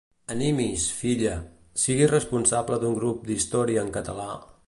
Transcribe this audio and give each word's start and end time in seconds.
Animi’s, 0.35 0.85
filla, 1.01 1.33
sigui 1.83 2.09
responsable 2.13 2.81
d’un 2.85 2.97
grup 3.01 3.23
d’història 3.31 3.85
en 3.87 3.95
català... 4.01 4.29